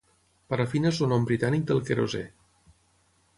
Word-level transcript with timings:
Parafina 0.53 0.91
és 0.93 1.01
el 1.07 1.11
nom 1.11 1.27
britànic 1.31 1.67
del 1.73 1.83
querosè 1.91 2.23